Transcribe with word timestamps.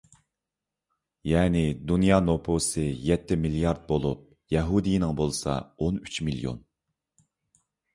يەنى، 1.31 1.61
دۇنيا 1.91 2.17
نوپۇسى 2.31 2.87
يەتتە 3.11 3.39
مىليارد 3.45 3.87
بولۇپ، 3.95 4.27
يەھۇدىينىڭ 4.59 5.17
بولسا 5.25 5.63
ئون 5.79 6.05
ئۈچ 6.07 6.23
مىليون. 6.29 6.63